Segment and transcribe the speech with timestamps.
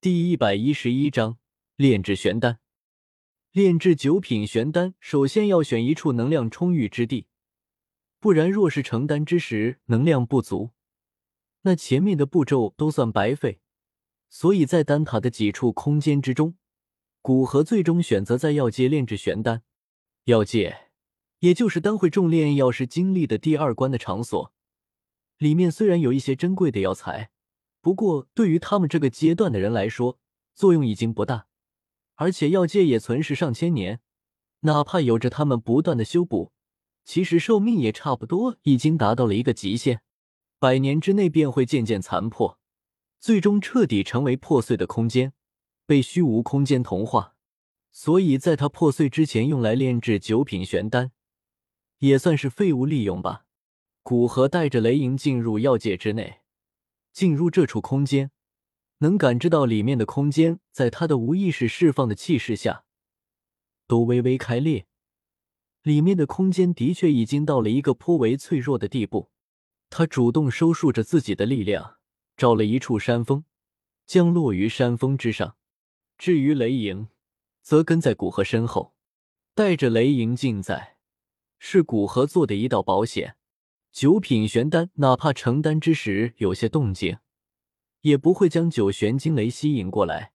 [0.00, 1.38] 第一百一十一章
[1.74, 2.60] 炼制玄丹。
[3.50, 7.26] 炼制九品玄丹，首先要选一处能量充裕之地，
[8.20, 10.70] 不然若是成丹之时能量不足，
[11.62, 13.60] 那前面的步骤都算白费。
[14.30, 16.56] 所以在丹塔的几处空间之中，
[17.20, 19.64] 古河最终选择在药界炼制玄丹。
[20.26, 20.90] 药界，
[21.40, 24.54] 也就是丹会重炼药师经历的第二关的场所。
[25.38, 27.32] 里面虽然有一些珍贵的药材，
[27.80, 30.18] 不过对于他们这个阶段的人来说，
[30.54, 31.46] 作用已经不大。
[32.16, 34.00] 而且药界也存世上千年，
[34.60, 36.52] 哪怕有着他们不断的修补，
[37.04, 40.02] 其实寿命也差不多已经达到了一个极限，
[40.58, 42.58] 百年之内便会渐渐残破，
[43.20, 45.32] 最终彻底成为破碎的空间，
[45.86, 47.36] 被虚无空间同化。
[47.92, 51.12] 所以在它破碎之前，用来炼制九品玄丹，
[51.98, 53.44] 也算是废物利用吧。
[54.02, 56.37] 古河带着雷莹进入药界之内，
[57.18, 58.30] 进入这处空间，
[58.98, 62.84] 能感知到里面的空间，在他的无意识释放的气势下，
[63.88, 64.86] 都微微开裂。
[65.82, 69.32] 里面的空间的确已经到了一个颇为脆弱的地步。
[69.90, 71.96] 他主动收束着自己的力量，
[72.36, 73.44] 找了一处山峰，
[74.06, 75.56] 降落于山峰之上。
[76.16, 77.08] 至于雷莹，
[77.62, 78.94] 则跟在古河身后，
[79.56, 80.98] 带着雷莹近在，
[81.58, 83.37] 是古河做的一道保险。
[83.90, 87.18] 九品玄丹，哪怕成丹之时有些动静，
[88.02, 90.32] 也不会将九玄惊雷吸引过来。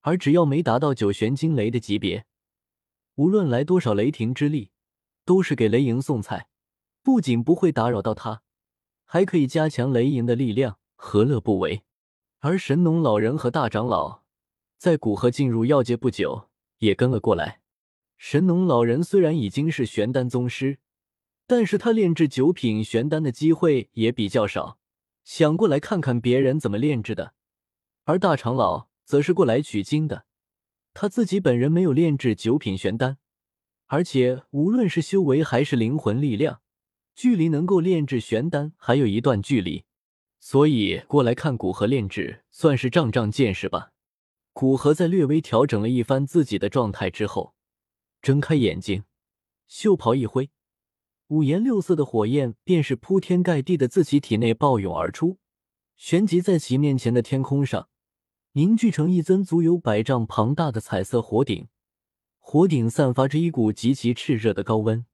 [0.00, 2.26] 而只要没达到九玄惊雷的级别，
[3.16, 4.70] 无论来多少雷霆之力，
[5.24, 6.48] 都是给雷莹送菜。
[7.02, 8.42] 不仅不会打扰到他，
[9.04, 11.82] 还可以加强雷莹的力量，何乐不为？
[12.38, 14.22] 而神农老人和大长老
[14.78, 17.60] 在古河进入药界不久，也跟了过来。
[18.16, 20.78] 神农老人虽然已经是玄丹宗师。
[21.46, 24.78] 但是他炼制九品玄丹的机会也比较少，
[25.24, 27.34] 想过来看看别人怎么炼制的。
[28.04, 30.24] 而大长老则是过来取经的，
[30.92, 33.18] 他自己本人没有炼制九品玄丹，
[33.86, 36.60] 而且无论是修为还是灵魂力量，
[37.14, 39.84] 距离能够炼制玄丹还有一段距离，
[40.40, 43.90] 所以过来看古河炼制，算是长长见识吧。
[44.52, 47.54] 古河在略微调整了一番自己的状态之后，
[48.22, 49.04] 睁开眼睛，
[49.66, 50.50] 袖袍一挥。
[51.34, 55.38] 五颜六色的火焰便是铺天盖地的自其体内暴涌而出，
[55.96, 57.88] 旋即在其面前的天空上
[58.52, 61.66] 凝聚成一尊足有百丈庞大的彩色火顶。
[62.38, 65.04] 火顶散发着一股极其炽热的高温，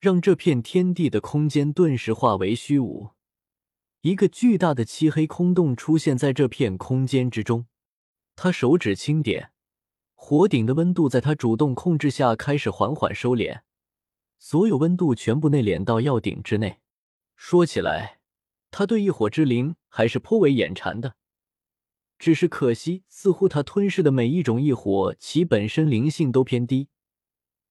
[0.00, 3.10] 让这片天地的空间顿时化为虚无。
[4.00, 7.66] 一个巨大的漆黑空洞出现在这片空间之中。
[8.34, 9.50] 他手指轻点，
[10.14, 13.60] 火顶的温度在他主动控制下开始缓缓收敛。
[14.38, 16.80] 所有温度全部内敛到药鼎之内。
[17.36, 18.20] 说起来，
[18.70, 21.16] 他对异火之灵还是颇为眼馋的。
[22.18, 26.88] 只是可惜，似乎他吞噬的每一种异火，其本身灵性都偏低。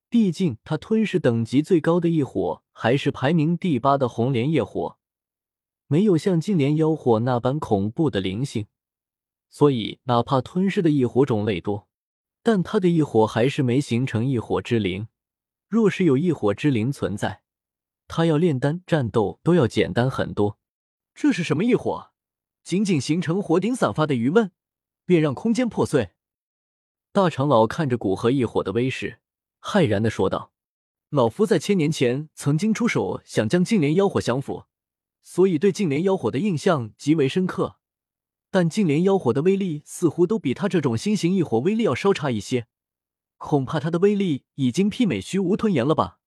[0.10, 4.98] 毕竟，他吞噬等级最高的异火还是排名第八的红莲业火，
[5.88, 8.68] 没有像金莲妖火那般恐怖的灵性。
[9.50, 11.90] 所以，哪怕吞噬的异火种类多，
[12.42, 15.10] 但他的异火还是没形成异火之灵。
[15.68, 17.42] 若是有异火之灵存在，
[18.08, 20.58] 他要炼丹战斗都要简单很多。
[21.14, 22.12] 这是什么异火？
[22.64, 24.52] 仅仅形成火顶散发的余温，
[25.06, 26.12] 便让空间破碎。
[27.12, 29.20] 大长老看着古河异火的威势，
[29.62, 30.54] 骇然的说道
[31.10, 34.66] ：“老夫在千年前曾经出手，想将净莲妖火降服，
[35.22, 37.78] 所以对净莲妖火的印象极为深刻。
[38.50, 42.68] 但净莲妖火的威力似乎都比他这种新型异火威力要稍差一些。”
[43.38, 46.20] 恐怕他的威力已经媲美虚无吞炎了吧？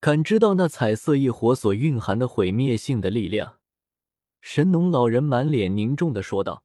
[0.00, 3.58] 感知到那彩色异火所蕴含的毁灭性的力量，
[4.42, 6.64] 神农老人满脸凝重的说道：“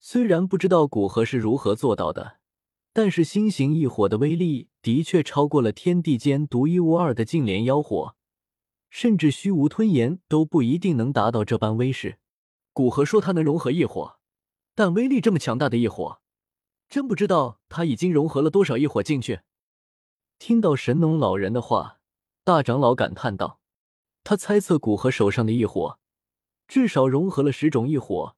[0.00, 2.38] 虽然不知道古河是如何做到的，
[2.92, 8.16] 但是新型异火的威力的确超过了天地间独一无二的净莲妖火，
[8.90, 12.18] 甚至虚无吞炎都不一定能达到这般威势。”
[12.74, 14.16] 古河说他能融合异火，
[14.74, 16.21] 但威力这么强大的异火。
[16.92, 19.40] 真不知道他已经融合了多少异火进去。
[20.38, 22.00] 听到神农老人的话，
[22.44, 23.60] 大长老感叹道
[24.22, 25.98] ：“他猜测古河手上的异火
[26.68, 28.36] 至少融合了十种异火，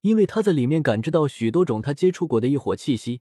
[0.00, 3.20] 因为他在里面感知到许多种他接触过的异火气息。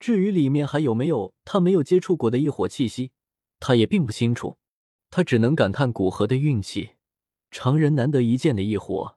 [0.00, 3.12] 至于里面还有没有他没有接触过的异火气息，
[3.60, 4.58] 他也并不清楚。
[5.10, 6.94] 他只能感叹古河的运气，
[7.52, 9.16] 常人难得一见的异火，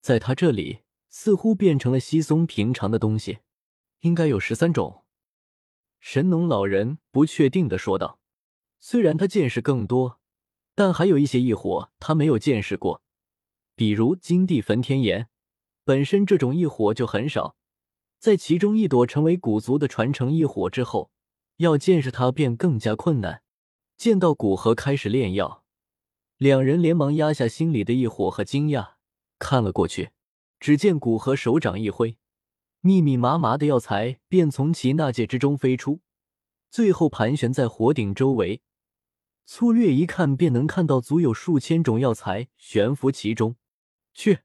[0.00, 0.78] 在他这里
[1.10, 3.40] 似乎变成了稀松平常的东西。”
[4.06, 5.02] 应该有十三种，
[5.98, 8.20] 神农老人不确定的说道。
[8.78, 10.20] 虽然他见识更多，
[10.76, 13.02] 但还有一些异火他没有见识过，
[13.74, 15.28] 比如金地焚天炎，
[15.82, 17.56] 本身这种异火就很少，
[18.20, 21.10] 在其中一朵成为古族的传承异火之后，
[21.56, 23.42] 要见识它便更加困难。
[23.96, 25.64] 见到古河开始炼药，
[26.36, 28.90] 两人连忙压下心里的异火和惊讶，
[29.40, 30.10] 看了过去。
[30.60, 32.16] 只见古河手掌一挥，
[32.86, 36.02] 密密麻麻的药材便从其纳戒之中飞出，
[36.70, 38.62] 最后盘旋在火鼎周围。
[39.44, 43.56] 粗略一看，便能看到足有数千种药材悬浮其中。
[44.14, 44.38] 去！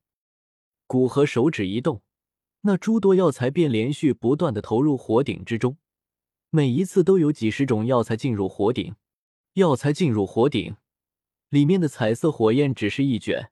[0.88, 2.02] 古河手指一动，
[2.62, 5.78] 那诸多药材便连续不断的投入火鼎之中，
[6.50, 8.96] 每一次都有几十种药材进入火鼎。
[9.54, 10.78] 药材进入火鼎，
[11.50, 13.52] 里面的彩色火焰只是一卷。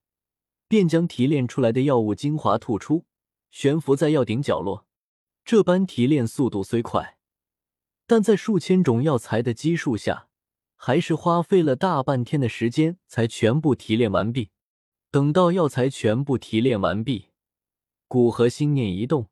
[0.67, 3.05] 便将提炼出来的药物精华吐出，
[3.51, 4.85] 悬浮在药鼎角落。
[5.45, 7.17] 这般提炼速度虽快，
[8.05, 10.27] 但在数千种药材的基数下，
[10.75, 14.51] 还是花费了大半天的时间才全部提炼完毕。
[15.11, 17.29] 等到药材全部提炼完毕，
[18.07, 19.29] 古河心念一动，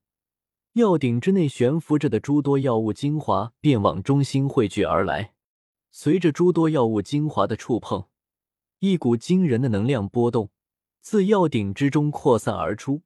[0.73, 5.35] 药鼎之内悬浮着的诸多药物精华便往中心汇聚而来。
[5.91, 8.05] 随着诸多药物精华的触碰，
[8.79, 10.49] 一股惊人的能量波动。
[10.99, 13.03] 自药鼎之中扩散而出，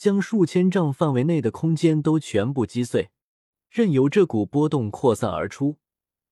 [0.00, 3.10] 将数千丈范围内的空间都全部击碎。
[3.68, 5.76] 任由这股波动扩散而出，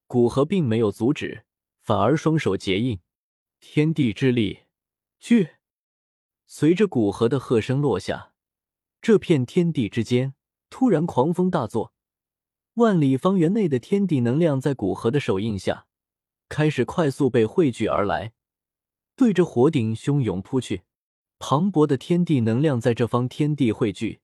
[0.06, 1.44] 古河并没有阻止，
[1.82, 3.00] 反而双手结印，
[3.60, 4.60] 天地之力，
[5.20, 5.50] 去！
[6.46, 8.32] 随着古河的喝声落下，
[9.02, 10.32] 这片天地之间
[10.70, 11.92] 突然狂风大作，
[12.76, 15.86] 万里方圆内的天地能量在古河的手印下
[16.48, 18.32] 开始快速被汇聚而来。
[19.14, 20.84] 对着火鼎汹涌扑去，
[21.38, 24.20] 磅礴的天地能量在这方天地汇聚，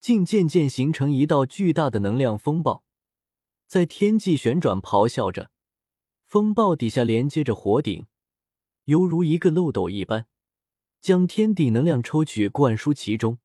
[0.00, 2.82] 竟渐渐形成一道巨大的能量风暴，
[3.66, 5.50] 在天际旋转咆哮着。
[6.26, 8.06] 风暴底下连接着火顶，
[8.84, 10.26] 犹如一个漏斗一般，
[11.00, 13.38] 将天地能量抽取灌输其中。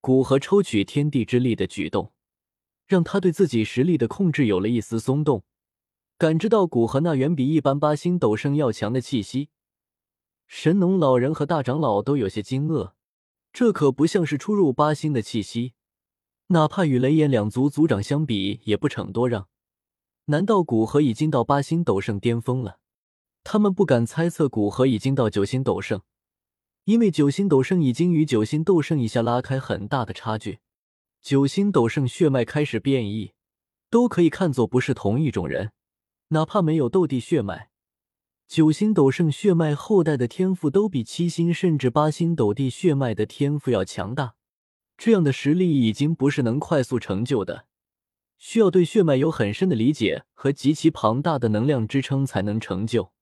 [0.00, 2.12] 古河抽取天地之力的举动，
[2.86, 5.44] 让他对自己实力的控制有了一丝松动，
[6.18, 9.48] 感知到古河那远比一般八星斗圣要强的气息。
[10.62, 12.92] 神农老人和大长老都有些惊愕，
[13.52, 15.72] 这可不像是初入八星的气息，
[16.50, 19.48] 哪怕与雷炎两族族长相比，也不逞多让。
[20.26, 22.78] 难道古河已经到八星斗圣巅峰了？
[23.42, 26.02] 他们不敢猜测古河已经到九星斗圣，
[26.84, 30.60] 因为九星斗圣已经与九星斗圣以下拉开很大的差距。
[31.20, 33.32] 九星斗圣血脉开始变异，
[33.90, 35.72] 都可以看作不是同一种人，
[36.28, 37.71] 哪怕没有斗帝血脉。
[38.54, 44.34] 九星斗圣血脉后代的天赋都比七星甚至八星斗帝血脉的天赋要强大，
[44.98, 47.64] 这样的实力已经不是能快速成就的，
[48.36, 53.14] 需要对血脉有很深的理解和极其庞大的能量支撑才能成就。